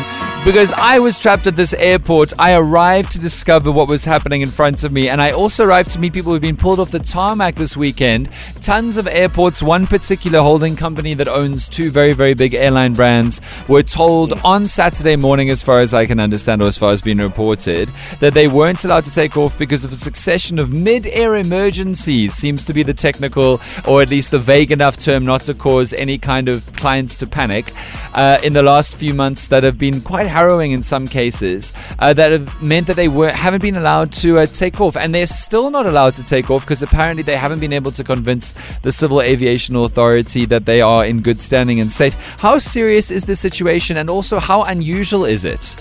because 0.44 0.74
I 0.74 0.98
was 0.98 1.20
trapped 1.20 1.46
at 1.46 1.56
this 1.56 1.74
airport. 1.76 2.34
I 2.40 2.54
arrived 2.54 3.12
to 3.12 3.20
discover 3.20 3.72
what 3.72 3.88
was 3.88 4.04
happening 4.04 4.42
in 4.42 4.50
front 4.50 4.84
of 4.84 4.92
me, 4.92 5.08
and 5.08 5.22
I 5.22 5.32
also 5.32 5.66
arrived 5.66 5.92
to 5.92 6.00
meet 6.00 6.14
people 6.14 6.32
who've 6.32 6.42
been 6.42 6.58
pulled 6.58 6.80
off 6.80 6.92
the 6.92 7.00
tarmac 7.00 7.56
this 7.56 7.78
weekend. 7.78 8.30
Tons 8.60 8.98
of 8.98 9.08
airports, 9.08 9.62
one 9.62 9.86
particular 9.86 10.42
holding 10.42 10.76
company 10.76 11.14
that 11.14 11.28
owns 11.28 11.70
two 11.70 11.92
very, 11.92 12.14
very 12.14 12.34
big 12.34 12.56
airline 12.56 12.94
brands, 12.94 13.40
were 13.68 13.84
told 13.84 14.34
on 14.44 14.68
Saturday 14.68 15.16
morning, 15.16 15.50
as 15.50 15.62
far 15.62 15.78
as 15.78 15.94
I 15.94 16.08
can 16.08 16.20
understand, 16.20 16.62
or 16.62 16.68
as 16.68 16.78
far 16.78 16.90
as 16.92 17.02
being 17.02 17.20
reported, 17.20 17.92
that 18.20 18.34
they 18.34 18.48
weren't 18.48 18.84
allowed 18.84 19.06
to 19.06 19.12
take 19.12 19.38
off 19.38 19.58
because 19.58 19.84
of 19.84 19.92
a 19.92 19.96
succession 19.96 20.60
of 20.60 20.74
mid-air 20.74 21.36
emergencies. 21.36 22.34
Seems 22.34 22.66
to 22.66 22.74
be 22.74 22.84
the 22.84 22.94
technical, 22.94 23.62
or 23.88 24.02
at 24.02 24.10
least 24.10 24.32
the 24.32 24.40
vague 24.40 24.72
enough 24.72 24.98
term, 24.98 25.26
not 25.26 25.42
to 25.42 25.54
cause 25.54 25.94
any 25.94 26.18
kind 26.18 26.50
of 26.50 26.66
clients 26.74 27.18
to 27.18 27.28
panic. 27.28 27.72
Uh, 28.14 28.40
in 28.44 28.54
the 28.54 28.64
last 28.64 28.96
few 28.96 29.14
months, 29.14 29.48
that 29.48 29.64
have 29.64 29.78
been 29.78 30.02
quite 30.02 30.28
harrowing 30.28 30.72
in 30.72 30.84
some 30.84 31.06
cases, 31.08 31.74
uh, 32.00 32.14
that 32.14 32.32
have 32.32 32.62
meant 32.62 32.88
that 32.88 32.96
they 32.96 33.08
were 33.08 33.32
haven't 33.32 33.62
been 33.62 33.78
allowed 33.78 34.12
to 34.12 34.40
uh, 34.40 34.46
take 34.46 34.80
off, 34.82 34.96
and 34.98 35.14
they're 35.14 35.28
still 35.28 35.72
not 35.72 35.86
allowed 35.86 36.14
to 36.16 36.24
take 36.24 36.50
off 36.50 36.64
because 36.64 36.84
apparently 36.84 37.24
they 37.24 37.38
haven't 37.38 37.60
been 37.60 37.74
able 37.74 37.92
to 37.92 38.04
convince 38.04 38.54
the 38.82 38.92
Civil 38.92 39.22
Aviation 39.22 39.76
Authority 39.76 40.46
that 40.46 40.66
they 40.66 40.82
are 40.82 41.06
in 41.06 41.22
good 41.22 41.42
standing 41.42 41.80
and 41.80 41.92
safe. 41.92 42.16
How 42.40 42.58
serious 42.58 43.12
is 43.12 43.26
this 43.26 43.40
situation, 43.40 43.98
and 43.98 44.10
also 44.10 44.40
how 44.40 44.64
unusual 44.64 45.26
is 45.26 45.46
it? 45.46 45.76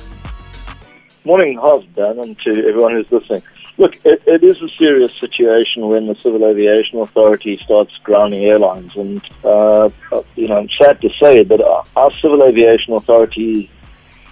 Morning, 1.25 1.59
Hoz, 1.59 1.85
Dan, 1.95 2.19
and 2.19 2.39
to 2.41 2.51
everyone 2.67 2.93
who's 2.93 3.11
listening. 3.11 3.43
Look, 3.77 3.97
it, 4.05 4.23
it 4.27 4.43
is 4.43 4.61
a 4.63 4.69
serious 4.77 5.11
situation 5.21 5.89
when 5.89 6.07
the 6.07 6.15
Civil 6.17 6.47
Aviation 6.47 6.99
Authority 6.99 7.59
starts 7.63 7.93
grounding 8.03 8.45
airlines, 8.45 8.97
and 8.97 9.23
uh, 9.45 9.91
you 10.37 10.49
know, 10.49 10.59
I'm 10.59 10.71
sad 10.71 11.01
to 11.03 11.11
say 11.23 11.45
that 11.45 11.61
our, 11.61 11.85
our 11.97 12.11
Civil 12.21 12.43
Aviation 12.45 12.95
Authority, 12.95 13.71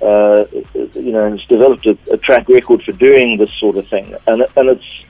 uh, 0.03 0.45
you 0.95 1.13
know, 1.13 1.31
has 1.31 1.45
developed 1.45 1.87
a, 1.87 1.97
a 2.13 2.17
track 2.19 2.49
record 2.49 2.83
for 2.83 2.93
doing 2.93 3.39
this 3.39 3.51
sort 3.59 3.77
of 3.77 3.87
thing, 3.89 4.15
and 4.27 4.47
and 4.57 4.69
it's 4.69 5.05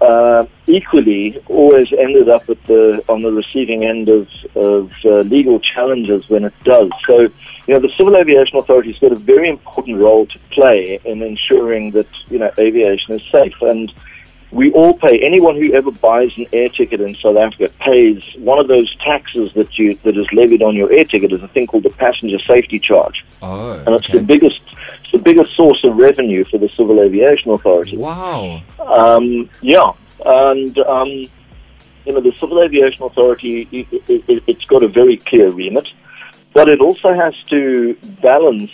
uh, 0.00 0.44
equally 0.66 1.40
always 1.48 1.92
ended 1.92 2.28
up 2.28 2.48
at 2.50 2.62
the 2.64 3.02
on 3.08 3.22
the 3.22 3.32
receiving 3.32 3.84
end 3.84 4.08
of 4.08 4.28
of 4.54 4.92
uh, 5.04 5.18
legal 5.18 5.58
challenges 5.60 6.28
when 6.28 6.44
it 6.44 6.54
does. 6.64 6.90
So, 7.06 7.20
you 7.20 7.74
know, 7.74 7.80
the 7.80 7.92
Civil 7.96 8.16
Aviation 8.16 8.58
Authority's 8.58 8.98
got 8.98 9.12
a 9.12 9.16
very 9.16 9.48
important 9.48 9.98
role 9.98 10.26
to 10.26 10.38
play 10.50 11.00
in 11.04 11.22
ensuring 11.22 11.92
that 11.92 12.08
you 12.28 12.38
know 12.38 12.50
aviation 12.58 13.14
is 13.14 13.22
safe 13.30 13.54
and. 13.62 13.92
We 14.52 14.70
all 14.72 14.94
pay. 14.94 15.18
Anyone 15.26 15.56
who 15.56 15.74
ever 15.74 15.90
buys 15.90 16.30
an 16.36 16.46
air 16.52 16.68
ticket 16.68 17.00
in 17.00 17.16
South 17.16 17.36
Africa 17.36 17.70
pays 17.80 18.22
one 18.38 18.60
of 18.60 18.68
those 18.68 18.94
taxes 19.04 19.52
that 19.54 19.76
you 19.76 19.94
that 20.04 20.16
is 20.16 20.26
levied 20.32 20.62
on 20.62 20.76
your 20.76 20.90
air 20.92 21.02
ticket 21.02 21.32
is 21.32 21.42
a 21.42 21.48
thing 21.48 21.66
called 21.66 21.82
the 21.82 21.90
passenger 21.90 22.38
safety 22.48 22.78
charge, 22.78 23.24
Oh, 23.42 23.72
and 23.72 23.88
it's 23.96 24.08
the 24.10 24.22
biggest 24.22 24.60
it's 25.06 25.12
the 25.12 25.18
biggest 25.18 25.56
source 25.56 25.82
of 25.84 25.96
revenue 25.96 26.44
for 26.44 26.58
the 26.58 26.68
Civil 26.68 27.00
Aviation 27.00 27.52
Authority. 27.52 27.96
Wow. 27.96 28.62
Um, 28.80 29.48
yeah, 29.60 29.92
and 30.24 30.76
um, 30.78 31.08
you 31.08 32.12
know 32.12 32.20
the 32.20 32.32
Civil 32.36 32.62
Aviation 32.62 33.04
Authority, 33.04 33.68
it, 33.70 34.02
it, 34.08 34.24
it, 34.28 34.44
it's 34.46 34.64
got 34.66 34.82
a 34.82 34.88
very 34.88 35.18
clear 35.18 35.50
remit, 35.50 35.86
but 36.54 36.68
it 36.68 36.80
also 36.80 37.14
has 37.14 37.34
to 37.50 37.96
balance 38.22 38.70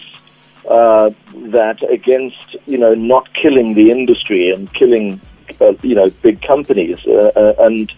uh, 0.68 1.10
that 1.50 1.78
against 1.90 2.56
you 2.66 2.78
know 2.78 2.94
not 2.94 3.28
killing 3.34 3.74
the 3.74 3.90
industry 3.90 4.50
and 4.50 4.72
killing 4.72 5.20
uh, 5.60 5.72
you 5.82 5.94
know 5.94 6.08
big 6.22 6.40
companies, 6.42 6.98
uh, 7.06 7.32
uh, 7.36 7.54
and 7.60 7.92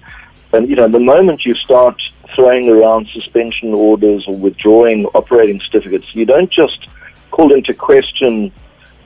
and 0.53 0.69
you 0.69 0.75
know 0.75 0.88
the 0.88 1.00
moment 1.00 1.45
you 1.45 1.55
start 1.55 2.00
throwing 2.35 2.69
around 2.69 3.07
suspension 3.12 3.73
orders 3.75 4.25
or 4.26 4.37
withdrawing 4.37 5.05
operating 5.14 5.61
certificates, 5.61 6.12
you 6.17 6.25
don't 6.25 6.50
just 6.50 6.88
call 7.35 7.53
into 7.53 7.75
question 7.75 8.53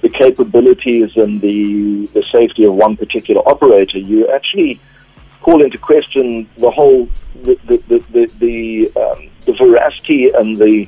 the 0.02 0.08
capabilities 0.11 1.11
and 1.16 1.40
the, 1.40 2.06
the 2.12 2.23
safety 2.30 2.64
of 2.64 2.75
one 2.75 2.94
particular 2.97 3.40
operator, 3.49 3.99
you 3.99 4.28
actually 4.37 4.78
call 5.40 5.62
into 5.62 5.78
question 5.78 6.49
the 6.58 6.70
whole 6.70 7.08
the 7.47 7.54
the 7.68 7.76
the 7.90 7.99
the, 8.14 8.25
the, 8.44 9.00
um, 9.02 9.30
the 9.47 9.52
veracity 9.64 10.30
and 10.38 10.56
the 10.56 10.87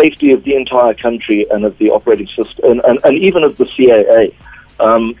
safety 0.00 0.32
of 0.32 0.44
the 0.44 0.54
entire 0.54 0.94
country 0.94 1.46
and 1.50 1.64
of 1.64 1.76
the 1.78 1.88
operating 1.90 2.28
system 2.36 2.62
and, 2.70 2.80
and, 2.88 2.98
and 3.04 3.14
even 3.28 3.42
of 3.42 3.56
the 3.56 3.64
CAA. 3.64 4.34
Um, 4.78 5.14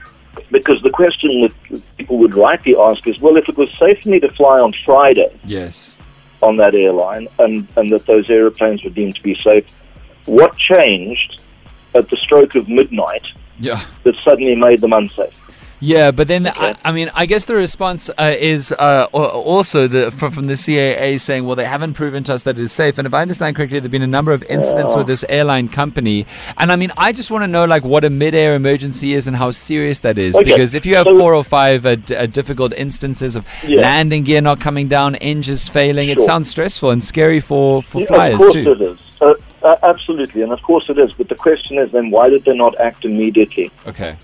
because 0.50 0.78
the 0.82 0.90
question 0.90 1.30
that 1.42 1.82
people 1.96 2.18
would 2.18 2.34
rightly 2.34 2.74
ask 2.76 3.06
is, 3.08 3.18
well, 3.20 3.36
if 3.36 3.48
it 3.48 3.56
was 3.56 3.70
safe 3.78 4.02
for 4.02 4.08
me 4.10 4.20
to 4.20 4.30
fly 4.32 4.58
on 4.58 4.74
Friday, 4.84 5.30
Yes. 5.46 5.96
on 6.42 6.56
that 6.56 6.74
airline 6.74 7.26
and, 7.38 7.66
and 7.76 7.90
that 7.92 8.04
those 8.06 8.28
aeroplanes 8.28 8.84
were 8.84 8.90
deemed 8.90 9.14
to 9.16 9.22
be 9.22 9.34
safe. 9.42 9.64
What 10.26 10.52
changed 10.58 11.40
at 11.96 12.08
the 12.10 12.16
stroke 12.16 12.54
of 12.54 12.68
midnight 12.68 13.22
Yeah. 13.58 13.84
that 14.04 14.14
suddenly 14.22 14.54
made 14.54 14.80
them 14.80 14.92
unsafe? 14.92 15.42
Yeah, 15.78 16.10
but 16.10 16.26
then 16.26 16.46
I, 16.46 16.74
I 16.86 16.90
mean, 16.92 17.10
I 17.14 17.26
guess 17.26 17.44
the 17.44 17.54
response 17.54 18.08
uh, 18.18 18.34
is 18.38 18.72
uh, 18.72 19.08
also 19.12 19.86
the, 19.86 20.10
from, 20.10 20.30
from 20.32 20.46
the 20.46 20.54
CAA 20.54 21.20
saying, 21.20 21.44
well, 21.44 21.54
they 21.54 21.66
haven't 21.66 21.92
proven 21.92 22.24
to 22.24 22.32
us 22.34 22.44
that 22.44 22.58
it 22.58 22.62
is 22.62 22.72
safe. 22.72 22.96
And 22.96 23.06
if 23.06 23.12
I 23.12 23.20
understand 23.20 23.56
correctly, 23.56 23.78
there've 23.80 23.90
been 23.90 24.00
a 24.00 24.06
number 24.06 24.32
of 24.32 24.42
incidents 24.44 24.94
Yeah. 24.94 24.98
with 25.00 25.06
this 25.06 25.22
airline 25.28 25.68
company. 25.68 26.24
And 26.56 26.72
I 26.72 26.76
mean, 26.76 26.92
I 26.96 27.12
just 27.12 27.30
want 27.30 27.42
to 27.42 27.46
know 27.46 27.66
like 27.66 27.84
what 27.84 28.06
a 28.06 28.10
mid-air 28.10 28.54
emergency 28.54 29.12
is 29.12 29.26
and 29.26 29.36
how 29.36 29.50
serious 29.50 29.98
that 30.00 30.18
is. 30.18 30.34
Okay, 30.34 30.44
Because 30.44 30.74
if 30.74 30.86
you 30.86 30.96
have 30.96 31.04
so- 31.04 31.18
four 31.18 31.34
or 31.34 31.44
five 31.44 31.84
uh, 31.84 31.96
d- 31.96 32.16
uh, 32.16 32.24
difficult 32.24 32.72
instances 32.72 33.36
of 33.36 33.46
Yeah. 33.68 33.82
landing 33.82 34.22
gear 34.24 34.40
not 34.40 34.58
coming 34.60 34.88
down, 34.88 35.16
engines 35.16 35.68
failing, 35.68 36.08
it 36.08 36.22
sounds 36.22 36.48
stressful 36.48 36.90
and 36.90 37.04
scary 37.04 37.38
for 37.38 37.82
for 37.82 38.00
Yeah, 38.00 38.06
flyers 38.06 38.40
too. 38.50 38.96
Uh, 39.66 39.76
absolutely, 39.82 40.42
and 40.42 40.52
of 40.52 40.62
course 40.62 40.88
it 40.88 40.96
is. 40.96 41.12
But 41.12 41.28
the 41.28 41.34
question 41.34 41.76
is 41.78 41.90
then, 41.90 42.12
why 42.12 42.28
did 42.28 42.44
they 42.44 42.56
not 42.56 42.78
act 42.80 43.04
immediately? 43.04 43.72
Okay. 43.84 44.16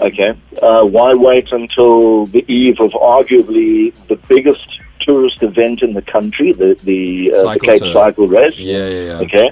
Okay, 0.00 0.30
uh, 0.62 0.84
why 0.86 1.12
wait 1.12 1.48
until 1.50 2.24
the 2.26 2.44
eve 2.50 2.80
of 2.80 2.92
arguably 2.92 3.92
the 4.06 4.16
biggest 4.28 4.66
tourist 5.00 5.42
event 5.42 5.82
in 5.82 5.92
the 5.92 6.00
country, 6.02 6.52
the 6.52 6.74
the, 6.84 7.32
uh, 7.36 7.52
the 7.52 7.60
Cape. 7.60 7.92
Cycle 7.92 8.28
Race? 8.28 8.56
Yeah, 8.56 8.88
yeah, 8.88 9.04
yeah. 9.04 9.26
Okay. 9.26 9.50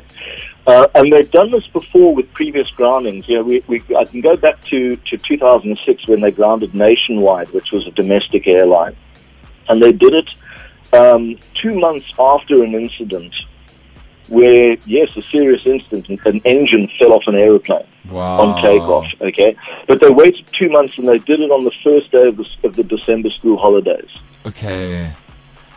Uh, 0.67 0.87
and 0.95 1.13
they've 1.13 1.31
done 1.31 1.51
this 1.51 1.67
before 1.67 2.15
with 2.15 2.33
previous 2.33 2.71
groundings. 2.71 3.29
You 3.29 3.37
know, 3.37 3.43
we, 3.43 3.63
we, 3.67 3.83
I 3.95 4.05
can 4.05 4.21
go 4.21 4.37
back 4.37 4.63
to, 4.73 4.97
to 4.97 5.17
2006 5.17 6.09
when 6.09 6.23
they 6.23 6.31
grounded 6.31 6.75
Nationwide, 6.75 7.51
which 7.51 7.73
was 7.73 7.87
a 7.87 7.91
domestic 7.91 8.47
airline. 8.47 8.97
And 9.69 9.83
they 9.83 9.93
did 9.93 10.15
it 10.15 10.35
um, 10.93 11.39
two 11.61 11.79
months 11.79 12.07
after 12.19 12.65
an 12.65 12.75
incident 12.75 13.35
where, 14.29 14.77
yes, 14.87 15.17
a 15.17 15.23
serious 15.31 15.63
incident, 15.67 16.09
an 16.27 16.41
engine 16.45 16.89
fell 16.99 17.13
off 17.13 17.23
an 17.27 17.35
aeroplane 17.37 17.87
Wow. 18.11 18.39
on 18.41 18.63
takeoff. 18.63 19.07
Okay. 19.21 19.57
But 19.89 20.01
they 20.01 20.11
waited 20.11 20.47
two 20.59 20.69
months 20.71 20.95
and 20.97 21.09
they 21.09 21.19
did 21.19 21.41
it 21.41 21.51
on 21.51 21.65
the 21.65 21.73
first 21.83 22.11
day 22.13 22.29
of 22.29 22.37
the, 22.37 22.47
of 22.65 22.77
the 22.77 22.85
December 22.85 23.31
school 23.31 23.57
holidays. 23.59 24.09
Okay. 24.47 25.13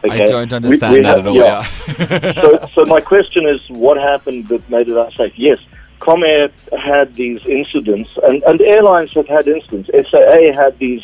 Okay. 0.05 0.23
I 0.23 0.25
don't 0.27 0.53
understand 0.53 0.93
we 0.95 1.01
that 1.01 1.17
have- 1.17 1.19
at 1.19 1.27
all. 1.27 1.35
Yeah. 1.35 2.33
so, 2.41 2.69
so 2.73 2.85
my 2.85 3.01
question 3.01 3.47
is, 3.47 3.59
what 3.69 3.97
happened 3.97 4.47
that 4.47 4.69
made 4.69 4.87
it 4.87 4.95
unsafe? 4.95 5.33
Yes, 5.35 5.59
Comair 5.99 6.49
had 6.79 7.15
these 7.15 7.45
incidents, 7.45 8.09
and, 8.23 8.41
and 8.43 8.61
airlines 8.61 9.11
have 9.13 9.27
had 9.27 9.45
incidents. 9.49 9.89
SAA 10.09 10.53
had 10.53 10.79
these 10.79 11.01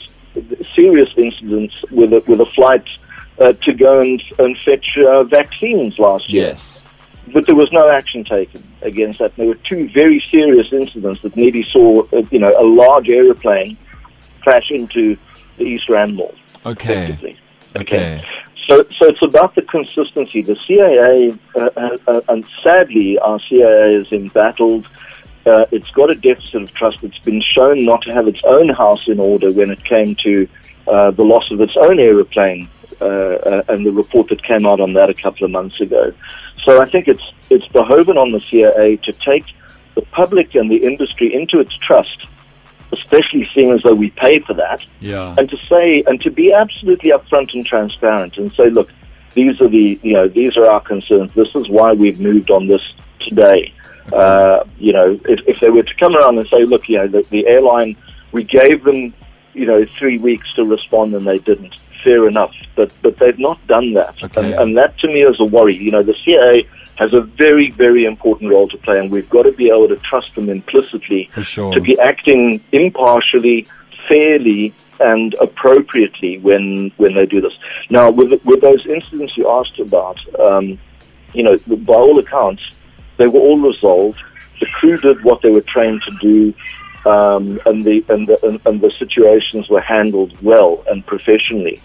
serious 0.74 1.10
incidents 1.18 1.84
with 1.92 2.14
a, 2.14 2.24
with 2.28 2.40
a 2.40 2.46
flight 2.46 2.88
uh, 3.40 3.52
to 3.64 3.74
go 3.74 4.00
and, 4.00 4.24
and 4.40 4.58
fetch 4.62 4.98
uh, 5.06 5.24
vaccines 5.26 6.00
last 6.00 6.30
year. 6.30 6.48
yes. 6.48 6.85
But 7.34 7.46
there 7.48 7.56
was 7.56 7.72
no 7.72 7.90
action 7.90 8.24
taken 8.24 8.64
against 8.82 9.20
that. 9.20 9.36
There 9.36 9.48
were 9.48 9.60
two 9.68 9.90
very 9.90 10.24
serious 10.30 10.68
incidents 10.72 11.22
that 11.24 11.36
nearly 11.36 11.66
saw, 11.72 12.04
uh, 12.14 12.24
you 12.32 12.40
know, 12.40 12.52
a 12.58 12.64
large 12.64 13.10
aeroplane 13.10 13.78
crash 14.42 14.70
into 14.70 15.18
the 15.58 15.64
East 15.64 15.90
Rand 15.90 16.16
Mall. 16.16 16.34
Okay. 16.66 17.06
effectively. 17.06 17.38
Okay. 17.76 18.24
So, 18.70 18.78
so 19.00 19.10
it's 19.10 19.22
about 19.22 19.56
the 19.56 19.62
consistency. 19.62 20.42
The 20.42 20.54
CAA, 20.54 21.38
uh, 21.56 21.70
uh, 21.78 21.98
uh, 22.08 22.22
and 22.30 22.46
sadly, 22.64 23.20
our 23.20 23.40
CAA 23.40 24.02
is 24.02 24.12
embattled. 24.12 24.88
Uh, 25.46 25.66
it's 25.72 25.90
got 25.92 26.10
a 26.10 26.16
deficit 26.16 26.64
of 26.64 26.74
trust. 26.74 27.04
It's 27.04 27.20
been 27.20 27.42
shown 27.42 27.86
not 27.86 28.02
to 28.04 28.14
have 28.14 28.28
its 28.28 28.44
own 28.44 28.70
house 28.70 29.08
in 29.08 29.20
order 29.20 29.52
when 29.52 29.70
it 29.70 29.84
came 29.84 30.16
to 30.24 30.48
uh, 30.88 31.12
the 31.12 31.24
loss 31.24 31.52
of 31.52 31.62
its 31.62 31.76
own 31.78 32.00
aeroplane, 32.00 32.68
uh, 33.02 33.06
uh, 33.06 33.64
and 33.70 33.86
the 33.86 33.92
report 33.92 34.30
that 34.30 34.44
came 34.44 34.66
out 34.66 34.80
on 34.80 34.94
that 34.94 35.10
a 35.10 35.14
couple 35.14 35.46
of 35.46 35.52
months 35.52 35.80
ago. 35.82 36.14
So 36.64 36.82
I 36.82 36.86
think 36.86 37.08
it's 37.08 37.24
it's 37.50 37.68
behoven 37.70 38.18
on 38.18 38.32
the 38.32 38.40
CAA 38.40 39.02
to 39.04 39.12
take 39.14 39.46
the 39.96 40.02
public 40.02 40.56
and 40.56 40.70
the 40.70 40.78
industry 40.78 41.34
into 41.34 41.60
its 41.60 41.74
trust, 41.78 42.28
especially 42.92 43.48
seeing 43.54 43.72
as 43.72 43.82
though 43.84 43.94
we 43.94 44.10
pay 44.12 44.40
for 44.40 44.54
that 44.56 44.84
Yeah. 45.00 45.34
and 45.38 45.50
to 45.50 45.58
say 45.70 46.04
and 46.08 46.20
to 46.22 46.32
be 46.32 46.54
absolutely 46.54 47.12
upfront 47.12 47.54
and 47.54 47.66
transparent 47.66 48.38
and 48.38 48.52
say, 48.54 48.70
look, 48.70 48.90
these 49.34 49.60
are 49.62 49.68
the 49.70 50.00
you 50.02 50.14
know 50.14 50.28
these 50.28 50.56
are 50.58 50.70
our 50.70 50.82
concerns. 50.82 51.32
This 51.36 51.50
is 51.56 51.70
why 51.70 51.94
we've 51.94 52.20
moved 52.20 52.50
on 52.52 52.68
this 52.68 52.82
today. 53.28 53.74
Uh, 54.14 54.64
you 54.78 54.94
know, 54.94 55.20
if, 55.26 55.40
if 55.48 55.60
they 55.60 55.70
were 55.70 55.84
to 55.84 55.96
come 55.96 56.16
around 56.16 56.38
and 56.38 56.48
say, 56.48 56.64
look, 56.64 56.88
you 56.88 56.98
know, 56.98 57.08
the, 57.08 57.24
the 57.32 57.48
airline, 57.48 57.98
we 58.32 58.44
gave 58.44 58.84
them, 58.84 59.12
you 59.56 59.66
know, 59.66 59.84
three 59.98 60.20
weeks 60.20 60.54
to 60.54 60.64
respond 60.64 61.14
and 61.16 61.26
they 61.26 61.40
didn't. 61.40 61.76
Fair 62.06 62.28
enough, 62.28 62.54
but 62.76 62.94
but 63.02 63.18
they've 63.18 63.40
not 63.40 63.60
done 63.68 63.94
that, 63.94 64.16
Okay. 64.24 64.40
and, 64.42 64.54
and 64.62 64.78
that 64.78 64.92
to 65.00 65.08
me 65.08 65.22
is 65.24 65.38
a 65.40 65.44
worry. 65.58 65.76
You 65.76 65.92
know, 65.96 66.04
the 66.04 66.18
CAA 66.24 66.68
has 67.02 67.12
a 67.14 67.22
very 67.22 67.72
very 67.72 68.06
important 68.06 68.52
role 68.52 68.68
to 68.70 68.78
play, 68.78 69.00
and 69.00 69.12
we've 69.12 69.30
got 69.38 69.44
to 69.44 69.52
be 69.52 69.68
able 69.76 69.88
to 69.88 69.98
trust 69.98 70.36
them 70.36 70.48
implicitly 70.48 71.22
sure. 71.42 71.74
to 71.74 71.82
be 71.82 71.98
acting 72.00 72.64
impartially, 72.72 73.66
fairly, 74.08 74.74
and 75.00 75.34
appropriately 75.42 76.38
when 76.40 76.92
when 76.98 77.16
they 77.16 77.26
do 77.26 77.42
this. 77.42 77.54
Now, 77.90 78.12
with 78.12 78.30
with 78.46 78.62
those 78.62 78.86
incidents 78.86 79.36
you 79.36 79.50
asked 79.50 79.80
about, 79.80 80.20
um, 80.40 80.80
you 81.34 81.44
know, 81.44 81.58
by 81.92 81.96
all 81.96 82.18
accounts, 82.20 82.64
they 83.18 83.26
were 83.26 83.40
all 83.40 83.60
resolved. 83.60 84.20
The 84.60 84.68
crew 84.68 84.98
did 84.98 85.24
what 85.24 85.42
they 85.42 85.50
were 85.50 85.66
trained 85.76 86.02
to 86.08 86.16
do, 86.22 86.54
um, 87.10 87.60
and 87.66 87.84
the 87.84 88.06
and 88.10 88.28
the 88.28 88.38
and, 88.48 88.62
and 88.66 88.82
the 88.82 88.92
situations 88.92 89.70
were 89.70 89.82
handled 89.82 90.32
well 90.42 90.84
and 90.90 91.06
professionally. 91.06 91.82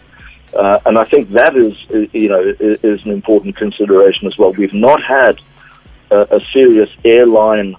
Uh, 0.55 0.81
and 0.87 0.99
I 0.99 1.05
think 1.05 1.31
that 1.31 1.57
is, 1.57 1.75
you 2.13 2.29
know, 2.29 2.55
is, 2.61 3.05
an 3.05 3.11
important 3.11 3.57
consideration 3.57 4.27
as 4.27 4.37
well. 4.37 4.53
We've 4.53 4.75
not 4.75 5.03
had 5.03 5.41
a, 6.11 6.37
a 6.37 6.41
serious 6.53 6.91
airline 7.05 7.77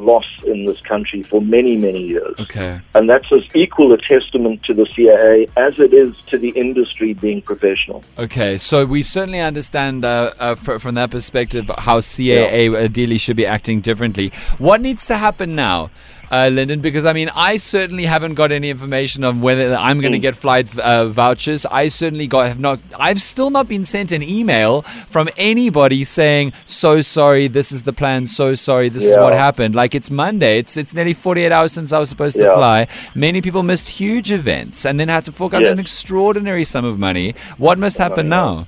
loss 0.00 0.24
in 0.44 0.64
this 0.64 0.80
country 0.80 1.22
for 1.22 1.40
many, 1.40 1.76
many 1.76 2.02
years. 2.02 2.34
Okay. 2.40 2.80
And 2.94 3.08
that's 3.08 3.30
as 3.32 3.42
equal 3.54 3.92
a 3.92 3.98
testament 3.98 4.62
to 4.64 4.74
the 4.74 4.84
CAA 4.84 5.48
as 5.56 5.78
it 5.78 5.92
is 5.92 6.14
to 6.28 6.38
the 6.38 6.50
industry 6.50 7.14
being 7.14 7.42
professional. 7.42 8.02
Okay, 8.18 8.58
so 8.58 8.84
we 8.86 9.02
certainly 9.02 9.40
understand 9.40 10.04
uh, 10.04 10.32
uh, 10.38 10.54
fr- 10.54 10.78
from 10.78 10.94
that 10.96 11.10
perspective 11.10 11.70
how 11.78 12.00
CAA 12.00 12.74
ideally 12.76 13.18
should 13.18 13.36
be 13.36 13.46
acting 13.46 13.80
differently. 13.80 14.30
What 14.58 14.80
needs 14.80 15.06
to 15.06 15.16
happen 15.16 15.54
now, 15.54 15.90
uh, 16.30 16.48
Linden? 16.52 16.80
Because 16.80 17.04
I 17.04 17.12
mean, 17.12 17.30
I 17.34 17.56
certainly 17.56 18.04
haven't 18.06 18.34
got 18.34 18.52
any 18.52 18.70
information 18.70 19.24
on 19.24 19.40
whether 19.40 19.74
I'm 19.74 20.00
going 20.00 20.12
to 20.12 20.18
get 20.18 20.34
flight 20.34 20.78
uh, 20.78 21.06
vouchers. 21.06 21.66
I 21.66 21.88
certainly 21.88 22.26
got 22.26 22.48
have 22.48 22.60
not. 22.60 22.78
I've 22.98 23.20
still 23.20 23.50
not 23.50 23.68
been 23.68 23.84
sent 23.84 24.12
an 24.12 24.22
email 24.22 24.82
from 25.08 25.28
anybody 25.36 26.04
saying, 26.04 26.52
"So 26.66 27.00
sorry, 27.00 27.48
this 27.48 27.72
is 27.72 27.82
the 27.84 27.92
plan. 27.92 28.26
So 28.26 28.54
sorry, 28.54 28.88
this 28.88 29.04
is 29.04 29.16
what 29.16 29.32
happened." 29.34 29.74
Like 29.74 29.94
it's 29.94 30.10
Monday. 30.10 30.58
It's 30.58 30.76
it's 30.76 30.94
nearly 30.94 31.14
48 31.14 31.52
hours 31.52 31.72
since 31.72 31.92
I 31.92 31.98
was 31.98 32.08
supposed 32.08 32.36
to 32.36 32.52
fly. 32.54 32.86
Many 33.14 33.40
people 33.42 33.62
missed 33.62 33.88
huge 33.88 34.30
events 34.32 34.84
and 34.86 34.98
then 35.00 35.08
had 35.08 35.24
to 35.24 35.32
fork 35.32 35.54
out 35.54 35.62
Yes. 35.62 35.72
an 35.72 35.80
extraordinary 35.80 36.64
sum 36.64 36.84
of 36.84 36.98
money. 36.98 37.34
What 37.58 37.78
must 37.78 37.98
happen 37.98 38.28
now? 38.28 38.66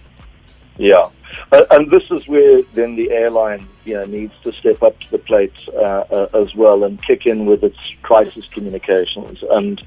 Yeah, 0.78 1.04
uh, 1.52 1.64
and 1.70 1.90
this 1.90 2.02
is 2.10 2.28
where 2.28 2.62
then 2.72 2.96
the 2.96 3.10
airline, 3.10 3.66
you 3.84 3.94
know, 3.94 4.04
needs 4.04 4.34
to 4.44 4.52
step 4.52 4.82
up 4.82 4.98
to 5.00 5.10
the 5.10 5.18
plate 5.18 5.68
uh, 5.74 6.04
uh, 6.10 6.28
as 6.34 6.54
well 6.54 6.84
and 6.84 7.02
kick 7.02 7.26
in 7.26 7.46
with 7.46 7.62
its 7.62 7.78
crisis 8.02 8.46
communications, 8.48 9.42
and 9.52 9.82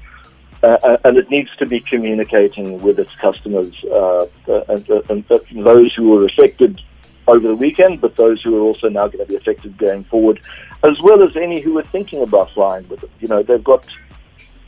uh, 0.62 0.78
uh, 0.82 0.96
and 1.04 1.16
it 1.16 1.30
needs 1.30 1.50
to 1.58 1.66
be 1.66 1.80
communicating 1.80 2.80
with 2.80 2.98
its 2.98 3.14
customers 3.16 3.72
uh, 3.90 4.26
uh, 4.48 4.64
and, 4.68 4.88
and 5.10 5.24
those 5.64 5.94
who 5.94 6.10
were 6.10 6.24
affected 6.24 6.80
over 7.28 7.48
the 7.48 7.56
weekend, 7.56 8.00
but 8.00 8.16
those 8.16 8.40
who 8.42 8.56
are 8.56 8.60
also 8.60 8.88
now 8.88 9.06
going 9.08 9.24
to 9.24 9.26
be 9.26 9.36
affected 9.36 9.76
going 9.76 10.04
forward, 10.04 10.40
as 10.82 10.96
well 11.02 11.22
as 11.22 11.36
any 11.36 11.60
who 11.60 11.76
are 11.78 11.84
thinking 11.84 12.22
about 12.22 12.50
flying 12.52 12.88
with 12.88 13.02
it. 13.02 13.10
You 13.20 13.28
know, 13.28 13.42
they've 13.42 13.62
got 13.62 13.86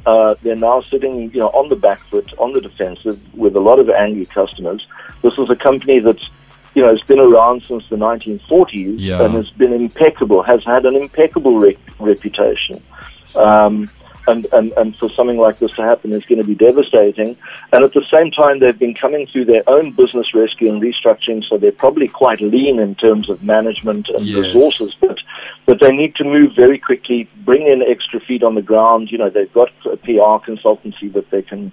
uh, 0.06 0.35
they're 0.42 0.56
now 0.56 0.80
sitting, 0.80 1.30
you 1.32 1.40
know, 1.40 1.49
on 1.50 1.68
the 1.68 1.76
back 1.76 2.00
foot, 2.11 2.32
on 2.38 2.52
the 2.52 2.61
defensive, 2.61 3.20
with 3.35 3.54
a 3.56 3.61
lot 3.61 3.78
of 3.78 3.90
angry 3.90 4.25
customers. 4.26 4.87
This 5.23 5.35
is 5.38 5.50
a 5.50 5.56
company 5.56 6.00
that's, 6.00 6.30
you 6.75 6.83
know, 6.83 6.91
has 6.91 7.01
been 7.03 7.19
around 7.19 7.65
since 7.65 7.85
the 7.91 7.97
1940s 7.97 8.97
Yeah. 8.99 9.23
and 9.25 9.35
has 9.35 9.51
been 9.51 9.73
impeccable, 9.73 10.43
has 10.43 10.63
had 10.65 10.85
an 10.87 10.97
impeccable 10.97 11.59
re- 11.59 11.79
reputation. 11.99 12.83
Um, 13.37 13.89
and, 14.27 14.47
and, 14.53 14.73
and 14.73 14.95
for 14.97 15.09
something 15.11 15.39
like 15.39 15.59
this 15.59 15.73
to 15.73 15.83
happen 15.83 16.13
is 16.13 16.23
going 16.27 16.39
to 16.41 16.47
be 16.47 16.55
devastating. 16.55 17.35
And 17.73 17.83
at 17.83 17.95
the 17.95 18.05
same 18.13 18.31
time, 18.31 18.59
they've 18.59 18.79
been 18.79 18.93
coming 18.95 19.27
through 19.27 19.47
their 19.47 19.63
own 19.67 19.93
business 19.93 20.35
rescue 20.35 20.71
and 20.71 20.83
restructuring, 20.83 21.43
so 21.49 21.57
they're 21.57 21.73
probably 21.73 22.09
quite 22.09 22.41
lean 22.43 22.79
in 22.79 22.95
terms 22.95 23.31
of 23.31 23.43
management 23.43 24.09
and 24.11 24.27
Yes. 24.27 24.55
resources. 24.55 24.95
But 25.01 25.17
but 25.65 25.81
they 25.81 25.91
need 25.91 26.15
to 26.17 26.25
move 26.25 26.53
very 26.55 26.79
quickly, 26.79 27.29
bring 27.45 27.67
in 27.67 27.83
extra 27.83 28.21
feet 28.21 28.43
on 28.43 28.55
the 28.55 28.63
ground. 28.63 29.11
You 29.11 29.19
know, 29.19 29.31
they've 29.31 29.53
got 29.53 29.71
a 29.91 29.97
PR 29.97 30.39
consultancy 30.51 31.11
that 31.15 31.31
they 31.31 31.43
can 31.43 31.73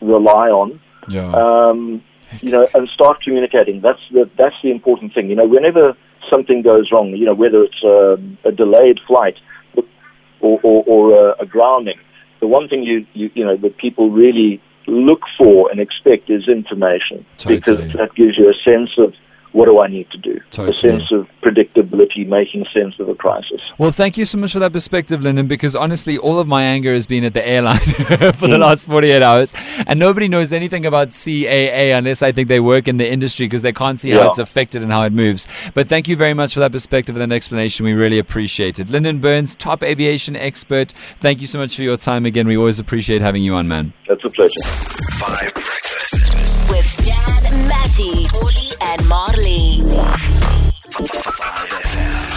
rely 0.00 0.48
on. 0.50 0.80
Yeah. 1.08 1.30
Um, 1.32 2.02
you 2.40 2.50
know, 2.50 2.66
and 2.74 2.88
start 2.88 3.22
communicating. 3.22 3.80
That's 3.80 4.00
the 4.10 4.28
that's 4.36 4.56
the 4.62 4.70
important 4.70 5.14
thing. 5.14 5.28
You 5.28 5.36
know, 5.36 5.46
whenever 5.46 5.96
something 6.30 6.62
goes 6.62 6.90
wrong, 6.92 7.10
you 7.10 7.24
know, 7.24 7.34
whether 7.34 7.62
it's 7.62 7.82
um 7.84 8.38
a 8.44 8.52
delayed 8.52 9.00
flight 9.06 9.36
or 10.40 10.60
or, 10.62 10.84
or 10.86 11.30
a, 11.30 11.42
a 11.42 11.46
grounding, 11.46 11.98
the 12.40 12.46
one 12.46 12.68
thing 12.68 12.82
you, 12.82 13.06
you 13.14 13.30
you 13.34 13.44
know 13.44 13.56
that 13.56 13.76
people 13.78 14.10
really 14.10 14.60
look 14.86 15.22
for 15.36 15.70
and 15.70 15.80
expect 15.80 16.30
is 16.30 16.48
information 16.48 17.26
Totally. 17.38 17.56
because 17.56 17.92
that 17.94 18.14
gives 18.14 18.38
you 18.38 18.48
a 18.48 18.54
sense 18.64 18.90
of 18.98 19.14
what 19.56 19.66
do 19.66 19.80
I 19.80 19.88
need 19.88 20.10
to 20.10 20.18
do? 20.18 20.38
Totally. 20.50 20.70
A 20.70 20.74
sense 20.74 21.10
of 21.12 21.26
predictability, 21.42 22.26
making 22.26 22.66
sense 22.74 22.98
of 22.98 23.08
a 23.08 23.14
crisis. 23.14 23.72
Well, 23.78 23.90
thank 23.90 24.16
you 24.18 24.26
so 24.26 24.36
much 24.36 24.52
for 24.52 24.58
that 24.58 24.72
perspective, 24.72 25.22
Linden, 25.22 25.46
because 25.46 25.74
honestly, 25.74 26.18
all 26.18 26.38
of 26.38 26.46
my 26.46 26.62
anger 26.62 26.92
has 26.92 27.06
been 27.06 27.24
at 27.24 27.32
the 27.32 27.46
airline 27.46 27.78
for 27.78 28.48
the 28.48 28.56
mm. 28.56 28.58
last 28.58 28.86
48 28.86 29.22
hours. 29.22 29.54
And 29.86 29.98
nobody 29.98 30.28
knows 30.28 30.52
anything 30.52 30.84
about 30.84 31.08
CAA 31.08 31.96
unless 31.96 32.22
I 32.22 32.32
think 32.32 32.48
they 32.48 32.60
work 32.60 32.86
in 32.86 32.98
the 32.98 33.10
industry 33.10 33.46
because 33.46 33.62
they 33.62 33.72
can't 33.72 33.98
see 33.98 34.10
how 34.10 34.28
it's 34.28 34.38
affected 34.38 34.82
and 34.82 34.92
how 34.92 35.04
it 35.04 35.12
moves. 35.12 35.48
But 35.72 35.88
thank 35.88 36.06
you 36.06 36.16
very 36.16 36.34
much 36.34 36.52
for 36.52 36.60
that 36.60 36.72
perspective 36.72 37.16
and 37.16 37.30
that 37.30 37.34
explanation. 37.34 37.86
We 37.86 37.94
really 37.94 38.18
appreciate 38.18 38.78
it. 38.78 38.90
Linden 38.90 39.20
Birns, 39.20 39.56
top 39.56 39.82
aviation 39.82 40.36
expert, 40.36 40.92
thank 41.18 41.40
you 41.40 41.46
so 41.46 41.58
much 41.58 41.74
for 41.74 41.82
your 41.82 41.96
time 41.96 42.26
again. 42.26 42.46
We 42.46 42.56
always 42.56 42.78
appreciate 42.78 43.22
having 43.22 43.42
you 43.42 43.54
on, 43.54 43.66
man. 43.68 43.94
That's 44.06 44.24
a 44.24 44.30
pleasure. 44.30 44.62
Five 45.18 45.46
Breakfast. 45.46 45.75
Aji, 47.86 48.26
Oli, 48.42 48.74
and 48.80 49.06
Marley. 49.06 49.78
5FM. 50.90 52.35